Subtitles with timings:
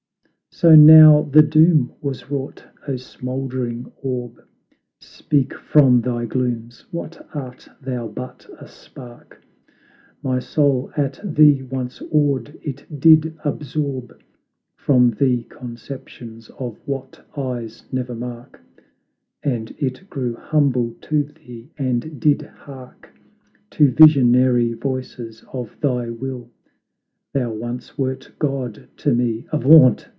[0.53, 4.45] So now the doom was wrought; O, smouldering orb,
[4.99, 9.41] Speak from thy glooms, what art thou but a spark?
[10.21, 14.21] My soul at thee once awed, it did absorb
[14.75, 18.59] From thee conceptions of what eyes ne'er mark;
[19.41, 23.09] And it grew humble to thee, and did hark
[23.71, 26.51] To visionary voices of thy will;
[27.31, 30.09] Thou once wert God to me; avaunt!